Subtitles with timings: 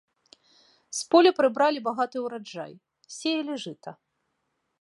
[0.99, 2.73] З поля прыбралі багаты ўраджай,
[3.17, 3.91] сеялі жыта.